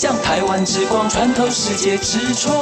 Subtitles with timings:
[0.00, 2.54] 向台湾之光穿透世界之窗，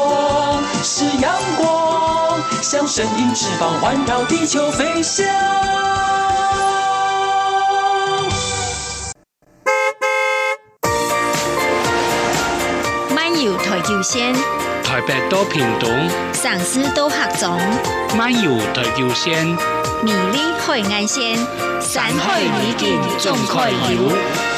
[0.83, 5.27] 是阳光，像神鹰翅膀环绕地球飞翔。
[13.15, 14.33] 漫游台九线，
[14.83, 15.91] 台北多屏东，
[16.33, 17.61] 上师到合总，
[18.17, 19.47] 漫游台九线，
[20.03, 21.37] 美丽海岸线，
[21.83, 24.56] 山海美景总开游。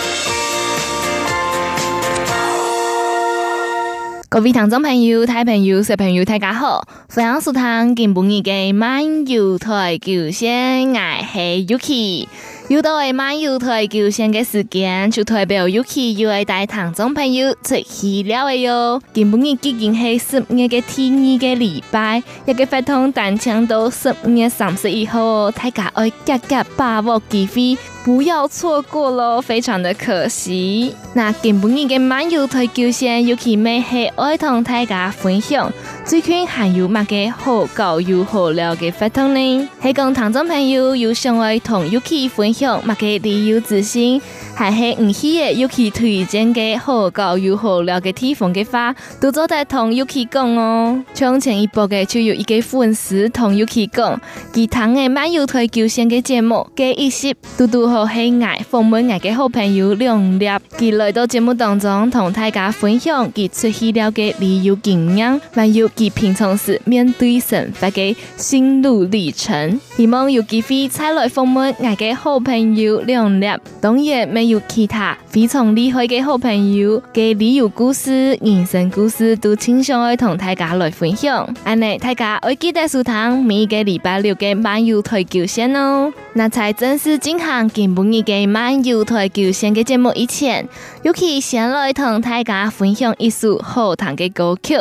[4.30, 6.86] 各位听众朋友、大朋友、小朋友，大家好！
[7.08, 10.98] 欢迎收听今晡日嘅漫游台九线，我
[11.32, 12.26] 系 Yuki。
[12.68, 19.00] 又到系漫游台九线嘅时间，就代表 Yuki 又系带听众朋友出去了嘅哟。
[19.14, 27.78] 今晡日已经系十月嘅第二个礼拜，一个活动单枪到十月三十一号，大家要夹夹把握机会。
[28.08, 30.94] 不要错过喽，非常的可惜。
[31.12, 35.70] 那今晡日嘅漫游台九线尤其咩系爱同大家分享，
[36.06, 39.68] 最近还有乜嘅好搞又好料嘅活动呢？
[39.82, 44.18] 系讲听众朋友有想爱同尤其分享乜嘅旅游资讯，
[44.54, 51.04] 还系唔系嘅尤其推荐嘅好搞又好料嘅地方嘅话，都做得同尤其讲哦。
[51.12, 54.18] 从前一部嘅就有一个粉丝同尤其讲，
[54.54, 57.97] 其他嘅漫游台九线嘅节目嘅一些嘟嘟好。
[57.98, 69.80] 我系爱访问爱嘅好朋友梁烈，佢来到节目当中同大家分享佢出去了嘅旅游经验，还有佢平常时面对生活嘅心路历程。
[69.96, 81.52] 希望有机会再来访问爱嘅好朋友梁烈，当然没有其他非常厉害嘅好朋友嘅旅游故事、人生故事都倾向爱同大家来分享。
[81.64, 86.12] 安尼大家会记得收听每个礼拜六嘅漫游台九线哦。
[86.38, 90.68] 那才正式进行每日嘅漫游台球线嘅节目以前，
[91.02, 94.76] 尤其先来同大家分享一首好听嘅歌曲。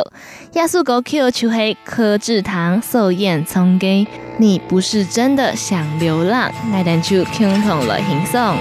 [0.52, 4.06] 这首歌曲就系柯智堂所演唱嘅
[4.36, 8.56] 《你不是真的想流浪》，我哋就共同来欣赏。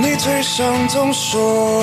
[0.00, 1.82] 你嘴上总说，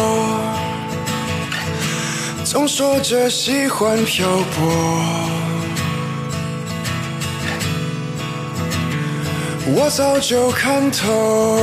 [2.51, 4.65] 总说着喜欢漂泊。
[9.67, 11.59] 我早就看透，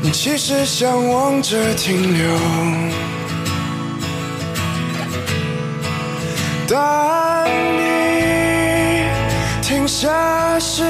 [0.00, 2.38] 你其实向往着停留，
[6.66, 7.46] 当
[7.76, 9.04] 你
[9.60, 10.84] 停下时，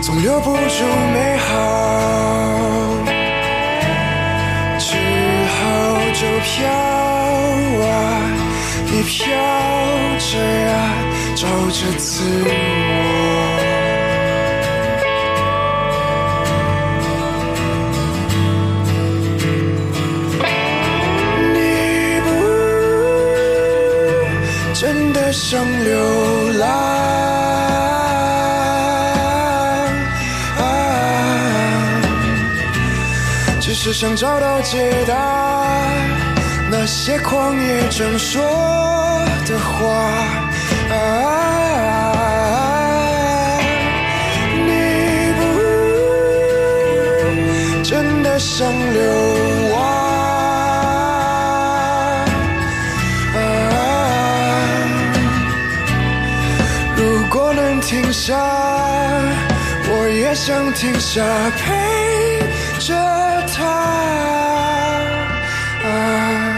[0.00, 1.39] 总留不住美好
[6.60, 7.88] 飘啊，
[8.86, 9.18] 你飘
[10.18, 10.68] 着呀。
[11.36, 12.48] 找着自我，
[21.54, 21.56] 你
[22.26, 22.28] 不
[24.74, 25.96] 真的想流
[26.58, 26.66] 浪，
[33.60, 35.14] 只是想找到解答
[36.82, 38.40] 那些旷野正说
[39.46, 39.84] 的话。
[40.88, 40.94] 啊，
[44.64, 44.70] 你
[45.36, 45.42] 不
[47.84, 48.98] 真的想流
[49.74, 49.76] 亡？
[53.36, 53.38] 啊，
[56.96, 58.34] 如果能停下，
[59.86, 61.22] 我也想停下
[61.58, 62.40] 陪
[62.78, 62.94] 着
[63.54, 63.66] 他。
[65.86, 66.49] 啊。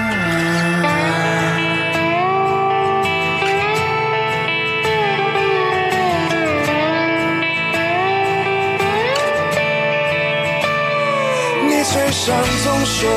[12.24, 13.10] 上总说，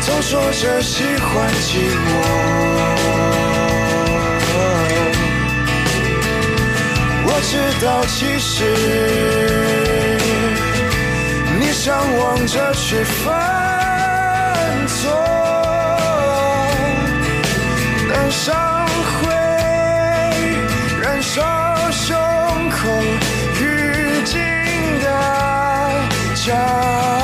[0.00, 2.08] 总说着喜欢寂寞。
[7.26, 7.52] 我知
[7.84, 8.64] 道，其实
[11.60, 13.28] 你向往着去犯
[14.88, 15.12] 错，
[18.10, 18.86] 但伤
[19.20, 19.28] 会
[21.02, 21.42] 燃烧
[21.90, 22.16] 胸
[22.70, 22.88] 口。
[26.44, 27.23] shine.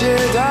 [0.00, 0.49] 解答，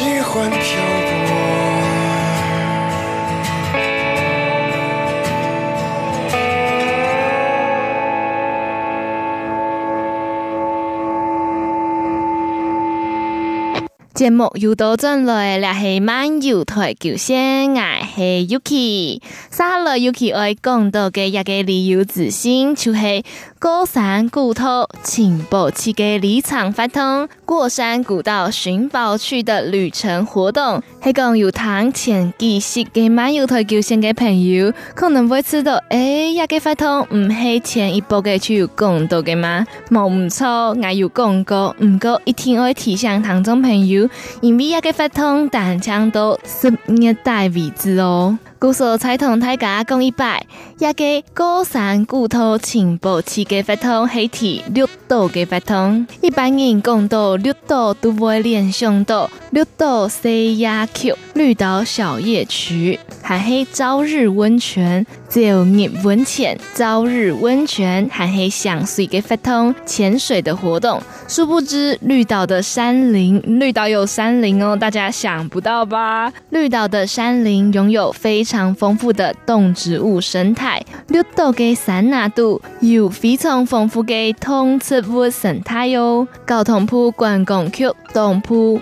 [0.00, 0.60] 喜欢漂泊。
[14.14, 17.80] 节目又到转来，了是漫游台九线，我
[18.14, 19.20] 是 Yuki。
[19.50, 23.22] 沙了 Yuki 爱讲到嘅一个旅游资讯，就是
[23.62, 39.66] 过山古道请保持嘅里程发通过山古道寻宝趣的旅程活动，系讲有谈前几十嘅漫游台球线嘅朋友，可能会知道，诶、欸，一个发通唔系前一步嘅就有讲到嘅吗？
[39.90, 44.08] 冇唔错，我有讲过，唔过一定会提醒听众朋友。
[44.40, 48.38] 因为一个发通单枪到十月底为止哦。
[48.60, 50.44] 故说才同大家讲一摆，
[50.78, 56.06] 一个高山古道请保持嘅发通系提绿岛嘅发通。
[56.20, 71.02] 一般人讲到绿岛都会联想到绿岛西亚区绿岛小夜曲，海黑朝日温泉、朝日温泉、朝日温泉，还系相随嘅发通潜水的活动。
[71.26, 76.32] 殊不知绿岛的山林，绿岛有山林哦，大家想不到吧？
[76.50, 86.28] 绿岛的山林拥有非常丰富的动植物生态，绿岛嘅山纳度有非常丰富嘅动植物生态哟。
[86.46, 88.80] 交通部观光局东部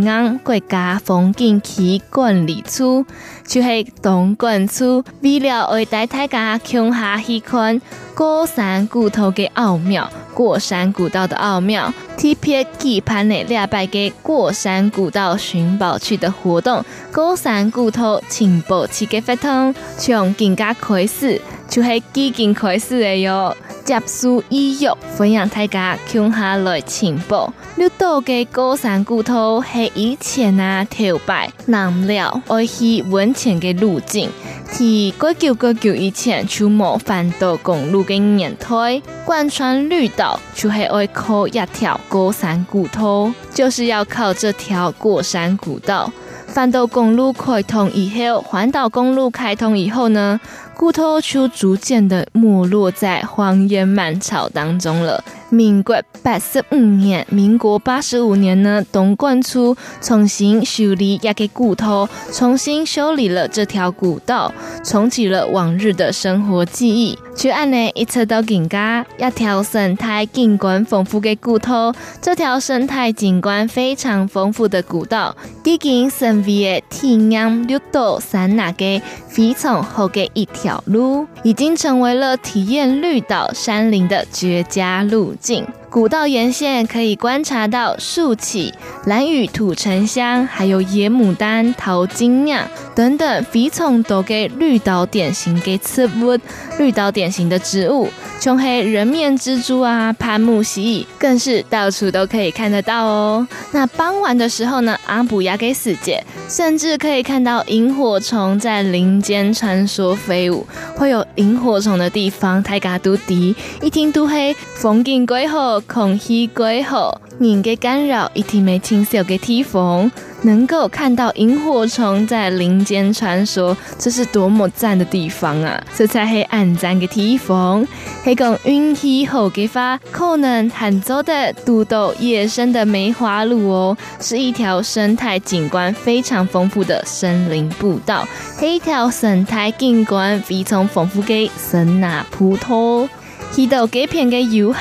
[0.00, 3.04] 海岸国家风景区管理处
[3.46, 7.82] 就是东莞处，为了为大家共下去看
[8.14, 23.56] 高山骨头嘅奥妙，过山古道的奥妙，特别举办了两百个过山古道寻宝去的活动，过山古道请保持嘅发通，从今家开始就系几经开始的哟。
[23.82, 27.52] 接受意欲分享大家共下来寻宝。
[27.76, 34.28] 绿岛嘅过山古道系以前啊头摆南寮爱去温泉嘅路径，
[34.70, 46.12] 是过久过久以前就冇环岛公路嘅年代，贯穿绿岛就系爱靠一条过山古道，就是要靠这条过山古道。
[46.54, 50.38] 环岛公路开通以后，环岛公路开通以后呢，
[50.76, 55.24] 古道就逐渐的没落在荒烟漫草当中了。
[55.48, 64.52] 民国八十五年，民国八十五年呢，东管处重新修理一个古道，重新修理了这条古道，
[64.84, 67.18] 重启了往日的生活记忆。
[67.40, 80.44] 就按呢一直到今家，一条生态景观丰富的古道，这条生态景观非常丰富的古道，已经成为了体验绿道山那个非常好的一。
[80.52, 85.66] 条路，已经成为了体验绿岛山林的绝佳路径。
[85.90, 88.72] 古道沿线可以观察到树起、
[89.06, 96.38] 蓝雨土沉香，还有野牡丹、桃金酿等等，非常多给绿岛典型给植物，
[96.78, 103.48] 绿岛典型的植物，像黑人面蜘蛛啊、攀木蜥蜴，更是到处都可以看得到哦。
[103.72, 110.64] 那傍晚的时候呢，阿布亚给死界，甚至可以看到萤火虫在林间穿梭飞舞。
[110.94, 115.79] 会有萤火虫的地方，泰嘎都迪，一听都黑，风景鬼好。
[115.86, 120.10] 空气归好，人嘅干扰一定没清晰嘅地方，
[120.42, 125.82] 能够看到萤火虫在林间穿梭，这是多么赞的地方啊！
[125.96, 127.86] 这才是安赞嘅地方，
[128.24, 138.26] 系讲运气好嘅话，可能很走的独岛野生的梅花鹿哦，是一条生态景观非常丰富的森林步道，
[138.58, 143.08] 系一条生态景观非常丰富的森林步道。
[143.52, 144.78] 去到这片的游客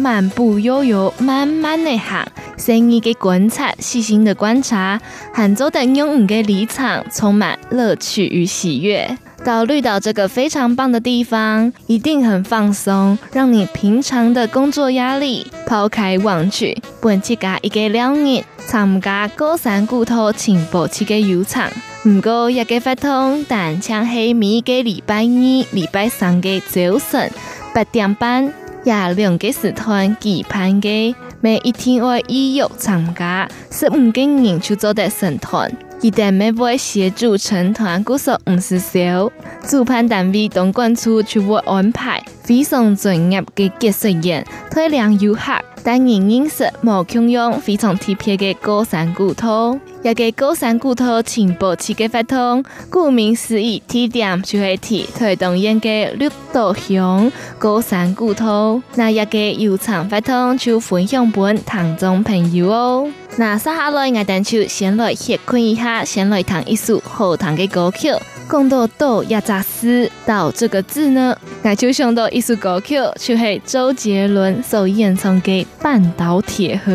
[0.00, 2.26] 漫步悠悠，慢慢的行，
[2.56, 4.98] 细意嘅观察，细心的观察，
[5.34, 9.18] 杭州的用五嘅离场，充满乐趣与喜悦。
[9.44, 21.70] 到绿岛这个非常棒的地方，一定很放松，让你平常的工作压力抛开忘去，本期加一个两日参加高山古道轻薄期嘅游场，
[22.06, 27.30] 唔过一个发通，但请系每个礼拜二、礼拜三嘅早晨。
[27.72, 35.70] 八点半，廿两个时段举办的，每一天会预约参加，是五个人就做得成团。
[36.02, 39.30] 一旦每位协助成团，故说唔是少。
[39.68, 45.52] 主办单位东管处就会安排非常专业嘅解说员，推两游客，
[45.84, 49.78] 带人认识无穷用非常特别嘅高山古道。
[50.02, 58.80] 一个高山古道轻薄期嘅活动，顾名思义，地点就系提推动沿嘅绿岛乡高山古道。
[58.94, 63.10] 那一个游场活动就分享本听众朋友哦。
[63.36, 68.12] 那接下来我等就先来歇困一下，先来弹一首好听的歌曲。
[68.50, 76.92] 讲到岛也杂事，岛这个字呢，我就想到一首歌曲，就是周杰伦所演唱的《半岛铁盒》，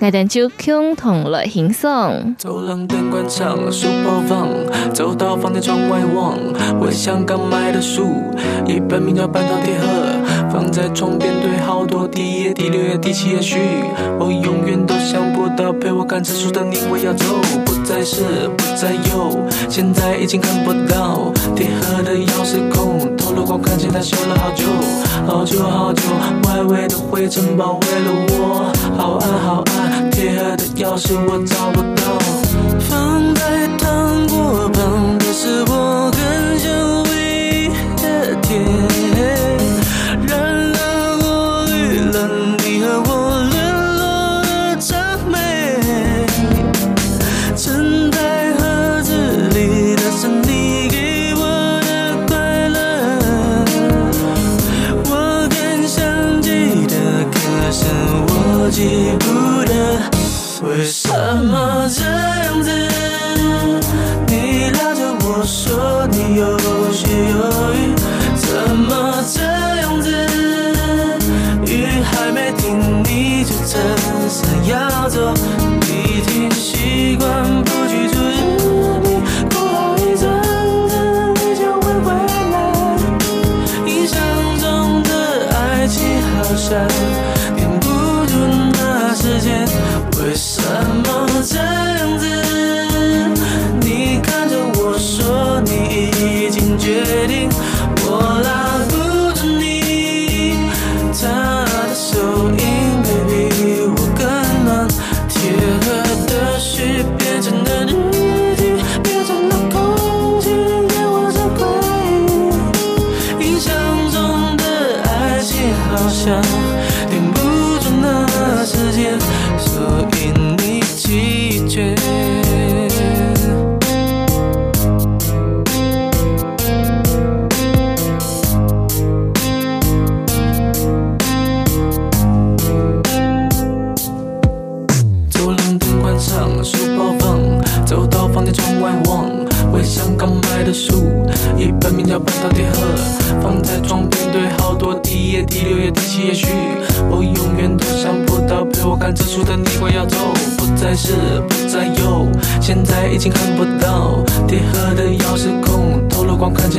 [0.00, 2.34] 我等就共同来欣赏。
[2.36, 4.48] 走廊灯关上，书包放，
[4.92, 6.36] 走到房间窗外望，
[6.80, 8.34] 我想刚买的书，
[8.66, 9.86] 一本名叫《半岛铁盒》，
[10.50, 13.58] 放在床边堆好多，第一页、第六页、第七页序，
[14.18, 17.24] 我永远都想不到陪我看这书的你，我要走，
[17.64, 21.32] 不再是，不再有，现在已经看不到。
[21.54, 24.64] 铁盒的钥匙孔，透了光，看见它修了好久，
[25.26, 26.02] 好久好久，
[26.48, 32.18] 外围的灰尘包围了我，好暗好暗，铁盒的钥匙我找不到。
[32.88, 36.10] 放在糖果旁的是我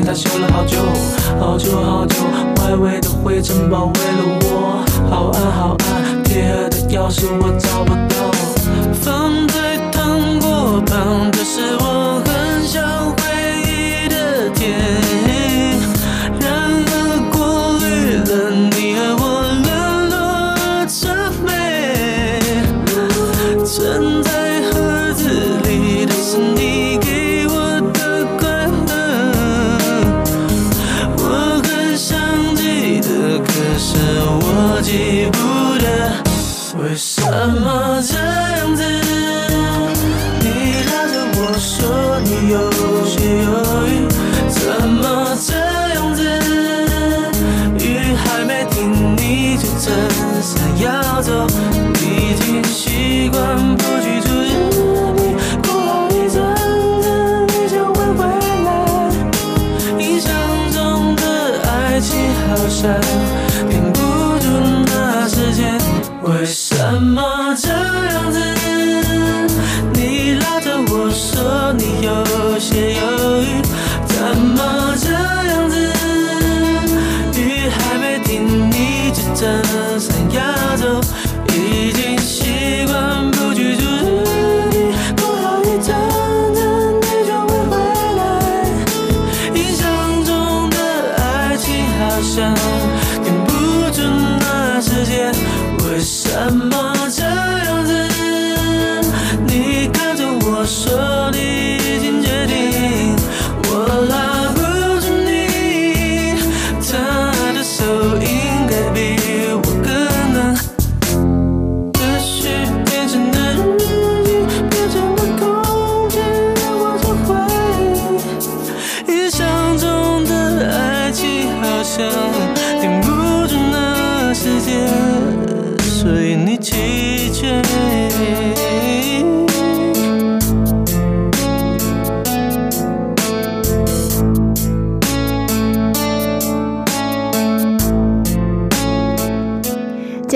[0.10, 0.75] 他修了好久，
[1.39, 2.16] 好久好久，
[2.63, 8.16] 外围的灰尘包围了我，好暗好暗，铁盒的钥匙我找不到，
[9.04, 12.82] 放在糖果旁的是我很想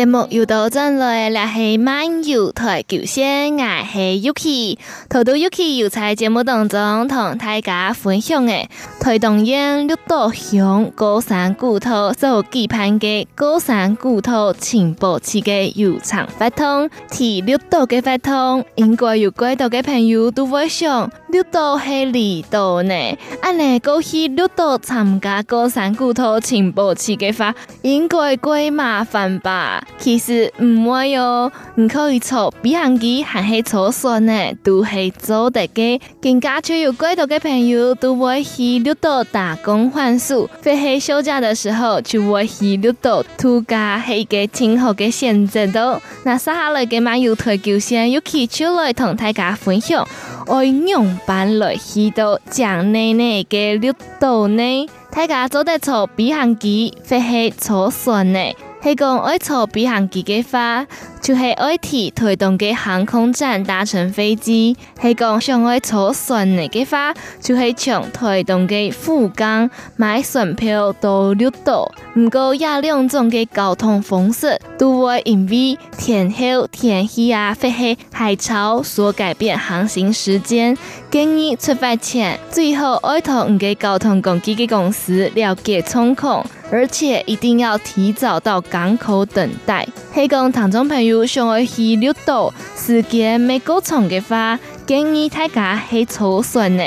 [0.04, 4.78] 节目又到阵来，来系漫游台九线，我系 Yuki。
[5.08, 8.66] 头度 Yuki 又在节目当中同大家分享嘅
[9.00, 16.90] 台东县绿岛乡高山古道所举办嘅高山古道情报期嘅悠长活动。
[17.10, 22.94] 提绿岛嘅活动，应该有几多嘅朋友都会想，绿岛系离岛呢？
[23.42, 29.82] 按呢过去绿岛参加高山古道情报期嘅话，应该怪麻烦吧？
[29.98, 36.00] 其实唔会哟，你可以坐飞行机，还是坐船呢，都系做得嘅。
[36.22, 46.02] 更加就有几多嘅朋友都会去绿岛打工换宿，非系休假的时候就会去绿岛度假，系一个挺好嘅选择的。
[46.24, 50.08] 那接下来嘅漫游台就先由 Yuki 出来同大家分享，
[50.48, 58.40] 爱用班来去到江内内嘅绿岛呢，大家做得坐飞行机，非系坐船呢。
[58.84, 60.86] 系讲爱坐飞行机嘅话，
[61.22, 71.90] 就系爱提台东嘅航空站搭乘飞机；系讲想爱坐船嘅话，就系从台东嘅富冈买船票到绿岛。
[72.16, 80.78] 唔过，这两种嘅交通方式都会因为天候、天气啊，或系海潮所改变航行时间。
[81.10, 86.46] 建议出发前最好爱同唔嘅交通工具嘅公司了解状况。
[86.74, 89.88] 而且一定要提早到港口等待。
[90.12, 96.84] 系讲听众朋友想要去绿岛，时间没够长的话，建议大家系坐船呢，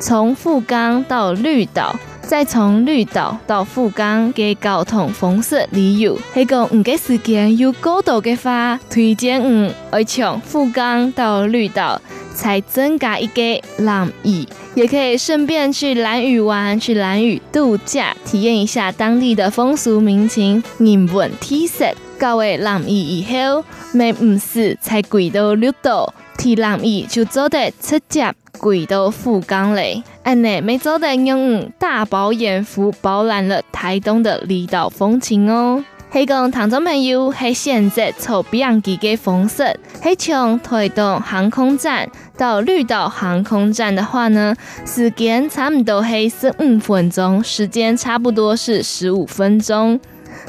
[0.00, 6.18] 从富冈到绿岛，再从绿岛到富冈嘅交通方式旅游。
[6.32, 12.00] 系讲唔嘅时间有够多的话，推荐唔爱从富冈到绿岛。
[12.36, 13.42] 才增加一个
[13.78, 21.86] 兰屿，也可以顺便去兰屿玩，去兰屿度假，体验一下当地的风俗民情、人文特色。
[22.18, 30.02] 到位兰屿以后，没唔事才轨到绿岛，提兰屿就做得直接轨到富冈嘞。
[30.22, 35.84] 安内没做得用大饱眼福饱览了台东的离岛风情哦。
[36.12, 44.54] 迄讲听众朋友系选择坐飞机嘅方式，迄从推动航空站到绿岛航空站的话呢，
[44.86, 50.00] 时间差不多系十五分钟，时间差不多是十五分钟。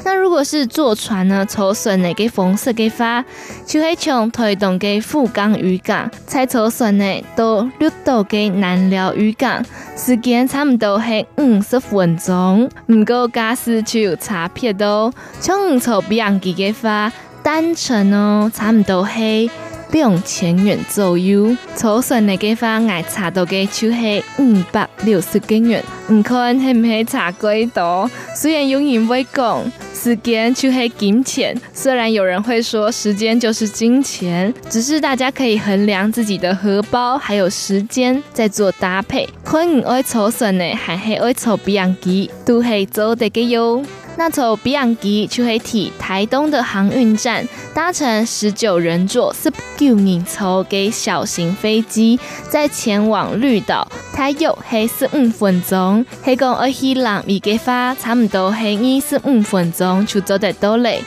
[0.04, 3.24] 那如果是坐船呢，筹算的个方式的话，
[3.66, 9.64] 就会从台东的富冈渔港，再筹算呢都绿岛的南寮渔港，
[9.96, 12.68] 时间差不多是五十分钟。
[12.86, 19.50] 不过驾驶就有差别哦，从从比洋基的话，单程哦，差不多是
[19.92, 21.56] 两千元左右。
[21.76, 25.84] 筹算的个话，爱查到的就是五百六十元元。
[26.10, 28.10] 唔看系唔系差几多？
[28.34, 29.70] 虽然有人会讲。
[30.00, 39.28] 时间就是金钱，虽然有人会说时间就是金钱，只是大家可以衡量自己的荷包还有时间再做搭配。
[39.42, 43.82] 可能爱筹算呢，还是爱筹比洋基，都系做得个哟。
[44.18, 52.18] 那从比洋基就会提台东的航运站，搭乘十九人座十九人座给小型飞机，
[52.50, 61.00] 再前往绿岛，它有黑十五分钟，黑讲而去兰屿嘅话，差不多黑二十五分钟就走得到嘞。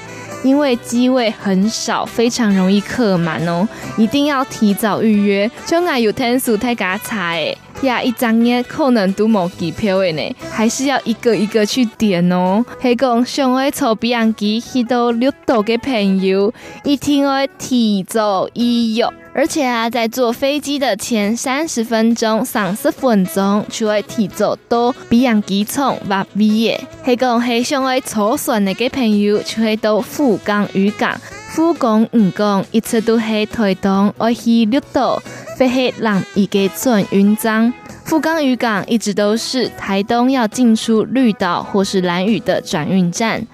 [0.44, 5.52] 因为机位很少，非常容易客满哦，一定要提早预约。
[5.68, 7.56] 就爱有天数太加差诶。
[7.84, 12.64] 呀，一张页可能都冇机票的呢，还是要一个一个去点哦。
[12.80, 19.06] 还讲想要坐比洋基去到绿岛的朋友，一定要提早预约。
[19.34, 26.80] 而且啊，在坐飞机的前三十分钟、三十分钟，就会提早到比洋基厂挖米耶。
[27.02, 31.18] 还讲还想要坐船的朋友，就会到富冈渔港。
[31.54, 35.22] 富冈渔港一直都系台东爱去绿岛。
[35.58, 37.72] 飞黑浪一个转运站，
[38.06, 43.46] 富冈渔港一直都是台东要进出绿岛或是兰屿的转运站。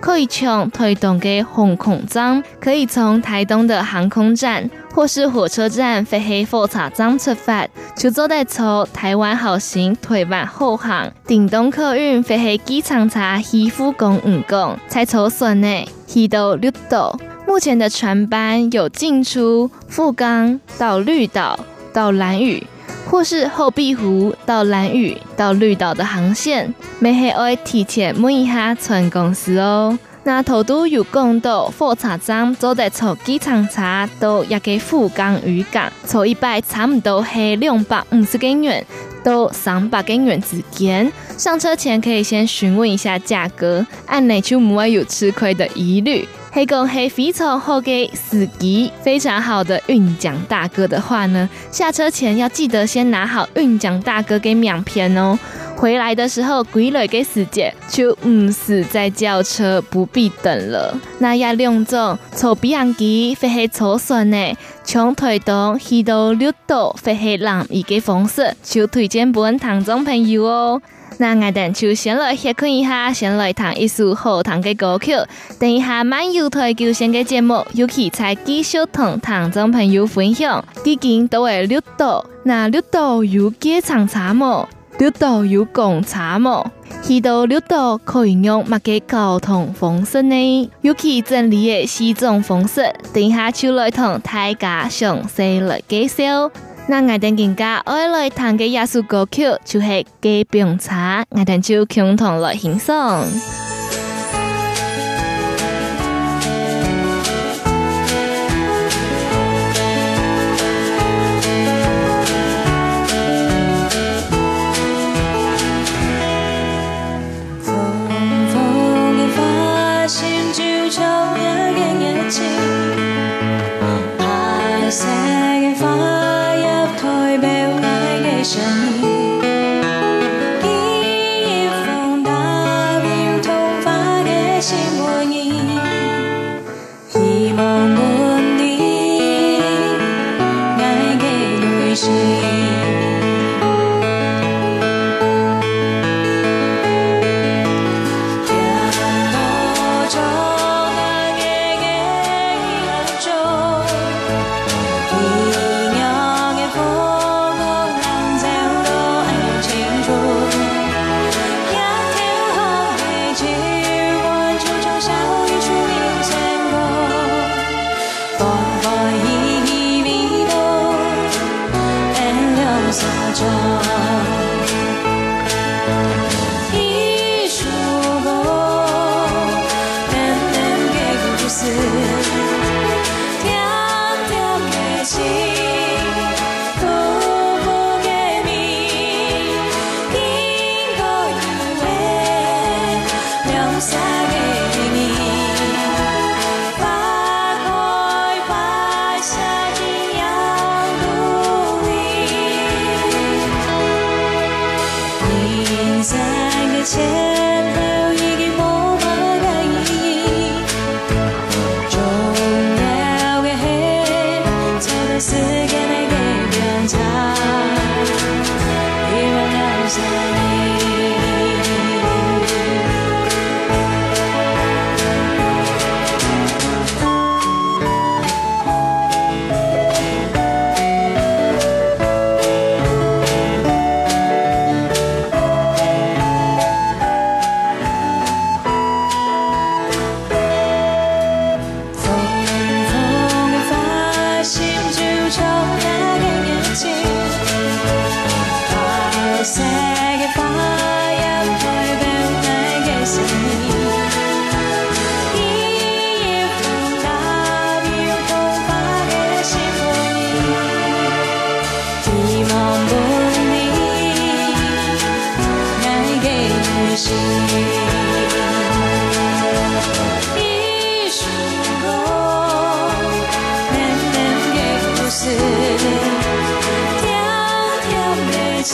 [0.00, 7.66] 可以从台东的航空站，可以从台东的航空站或是火车站飞黑火车站出发，
[7.96, 17.18] 就坐在从台湾好行台湾后航顶东客运飞黑机场查去富冈渔港，才筹算呢去到绿岛。
[17.46, 21.58] 目前的船班有进出富冈到绿岛
[21.92, 22.66] 到蓝屿，
[23.08, 29.96] 或是后壁湖到蓝屿到绿岛的航线，没还会提前问一下船公司哦。
[30.24, 38.84] 那头都有讲到火车站坐在从机场查到一个富冈渔港，坐一摆差不多系两百五十元
[39.22, 41.10] 到三百元之间。
[41.38, 46.26] 上车前可以先询问一下价格，按内就不会有吃亏的疑虑。
[46.56, 55.38] 黑公黑非常好给司机，非常好的运奖大哥的话呢，下车前要记得先拿好运奖大哥给名片哦。
[55.76, 60.98] 回来的时候归来给司机，就唔是再叫车，不必等了。
[61.18, 70.80] 那要两种坐比洋基飞去筹算呢，从台东去到绿岛飞去兰屿的方式，就推荐本听众朋友哦。
[71.18, 75.12] 那我等就先来歇困一下，先来弹一首好听的歌曲。
[75.58, 80.62] 等一下漫游台球线的节目，尤其在继续同听众朋友分享。
[80.84, 86.70] 最近都会绿岛，那绿岛有机场查某，绿岛有公查某，
[87.02, 90.70] 去到绿岛可以用乜个交通方式呢？
[90.82, 92.92] 尤其整理的四种方式。
[93.14, 96.50] 等一下就来同大家详细来介绍。
[96.88, 99.86] 那我等更加爱来弹嘅一首歌曲，就系
[100.22, 103.24] 《鸡饼茶》，我等就共同来欣赏。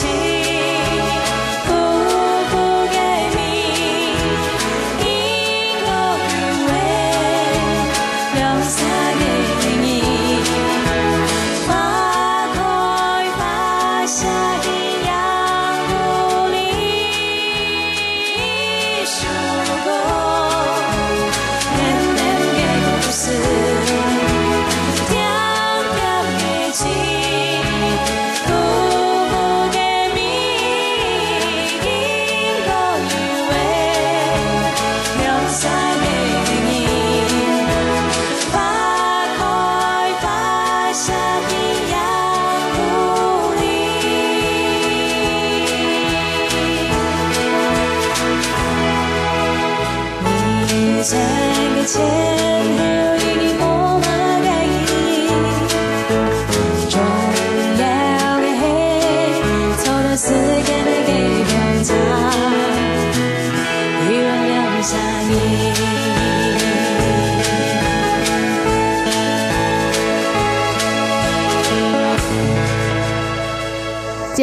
[0.01, 0.22] change.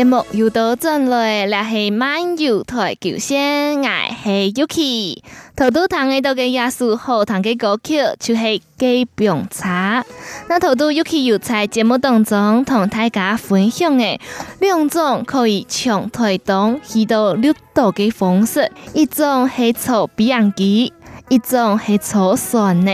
[0.00, 5.18] 节目又到转来，来系漫游台九线，我系 Yuki。
[5.54, 8.40] 头都弹嘅到嘅耶稣好弹嘅歌曲，就系
[8.78, 10.02] 《隔壁茶》。
[10.48, 14.18] 那头都 Yuki 有在节目当中同大家分享嘅
[14.58, 20.94] 两种可以从台东去到绿岛嘅方式，一种系坐比洋机，
[21.28, 22.92] 一种系坐船呢。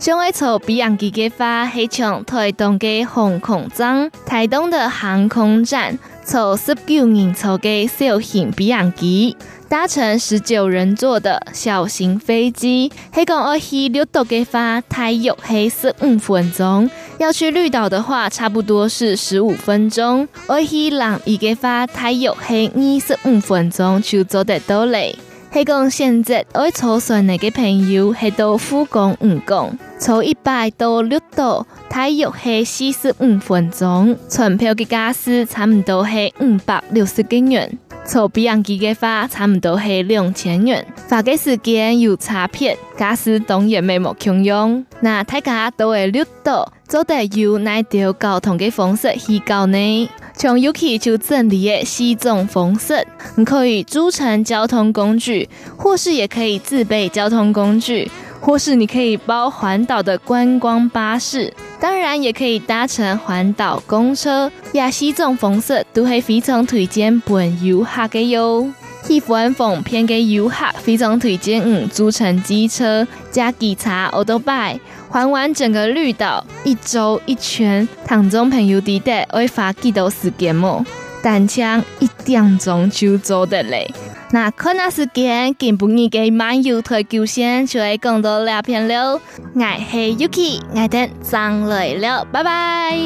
[0.00, 5.96] 想爱坐比洋机嘅话，系从台东嘅航空站、台东的航空站。
[6.30, 9.36] 从十九人坐的小型比洋机，
[9.68, 16.88] 搭乘十九人座的小型飞机，系讲要去绿岛给发，大约黑十五分钟；
[17.18, 20.28] 要去绿岛的话，差不多是十五分钟。
[20.48, 25.18] 要去兰屿嘅话，大约黑二十五分钟就走得到嘞。
[25.52, 34.16] 系讲现在爱坐船嚟嘅朋友，系到富冈五港，坐一百到六岛，大约系四十五分钟。
[34.28, 40.86] 船票嘅价是差唔多系五百六十几元，坐飞机嘅话，差唔多系两千元。
[41.08, 44.86] 发嘅时间有差别，价是当然没冇共用。
[45.00, 50.10] 那大家都会绿岛，做得有哪条交通嘅方式去到呢？
[50.34, 64.50] 从 Yuki 就整理的四种方式，你可以租乘交通工具，或是也可以自备交通工具，或是你可以包环岛的观光巴士，当然也可以搭乘环岛公车。
[64.72, 68.68] 亚四种方式都系非常推荐本游客嘅哟。
[69.02, 77.88] 喜欢风片嘅游客非常推荐嗯，租乘机车加机车欧都拜，环完整个绿岛一周一圈。
[78.06, 80.84] 听众朋友记得会花几多时间么？
[81.22, 83.92] 单枪一点钟就走得嘞。
[84.32, 89.20] 那看那时间，今晡日嘅漫游台九线就会讲到两片了。
[89.54, 89.60] 我
[89.90, 92.96] 是 Yuki，我等上来了，拜拜。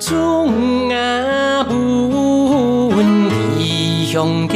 [0.00, 3.06] 中啊，不问
[3.58, 4.48] 异乡